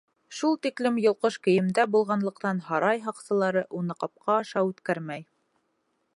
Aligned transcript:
Шул 0.35 0.55
тиклем 0.65 0.95
йолҡош 1.01 1.37
кейемдә 1.47 1.85
булғанлыҡтан 1.97 2.63
һарай 2.71 3.05
һаҡсылары 3.07 3.65
уны 3.83 4.01
ҡапҡа 4.05 4.41
аша 4.41 4.67
үткәрмәй. 4.73 5.29